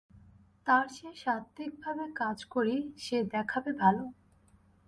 [0.67, 4.03] তার চেয়ে সাত্ত্বিকভাবে কাজ করি, সে দেখাবে ভালো।